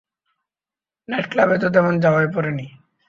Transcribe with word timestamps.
Night 1.09 1.25
ক্লাবে 1.31 1.55
তো 1.61 1.67
তেমন 1.75 1.93
যাওয়াই 2.03 2.27
পড়েনি। 2.35 2.65